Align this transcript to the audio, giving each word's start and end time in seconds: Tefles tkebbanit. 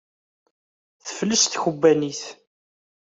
Tefles 1.05 1.43
tkebbanit. 1.45 2.21